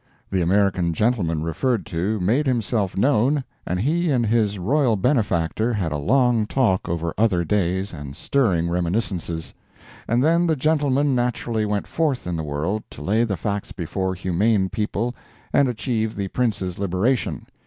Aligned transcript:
The 0.31 0.41
American 0.41 0.93
gentleman 0.93 1.43
referred 1.43 1.85
to 1.85 2.19
made 2.19 2.47
himself 2.47 2.97
known, 2.97 3.43
and 3.67 3.79
he 3.79 4.09
and 4.09 4.25
his 4.25 4.57
royal 4.57 4.95
benefactor 4.95 5.73
had 5.73 5.91
a 5.91 5.97
long 5.97 6.47
talk 6.47 6.89
over 6.89 7.13
other 7.19 7.45
days 7.45 7.93
and 7.93 8.15
stirring 8.15 8.67
reminiscences. 8.67 9.53
And 10.07 10.23
then 10.23 10.47
the 10.47 10.55
gentleman 10.55 11.13
naturally 11.13 11.67
went 11.67 11.85
forth 11.85 12.25
in 12.25 12.35
the 12.35 12.41
world 12.43 12.81
to 12.89 13.03
lay 13.03 13.23
the 13.25 13.37
facts 13.37 13.73
before 13.73 14.15
humane 14.15 14.69
people 14.69 15.13
and 15.53 15.67
achieve 15.69 16.15
the 16.15 16.29
Prince's 16.29 16.79
liberation. 16.79 17.45